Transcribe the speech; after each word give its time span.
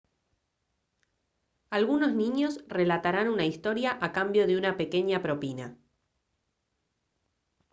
algunos 1.69 2.11
niños 2.13 2.63
relatarán 2.67 3.27
una 3.27 3.45
historia 3.45 3.99
a 4.01 4.11
cambio 4.11 4.47
de 4.47 4.57
una 4.57 4.75
pequeña 4.75 5.21
propina 5.21 5.77